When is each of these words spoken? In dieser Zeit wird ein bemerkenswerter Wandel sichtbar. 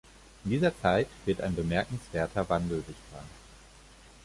In 0.43 0.49
dieser 0.49 0.75
Zeit 0.81 1.05
wird 1.25 1.41
ein 1.41 1.53
bemerkenswerter 1.53 2.49
Wandel 2.49 2.81
sichtbar. 2.87 3.23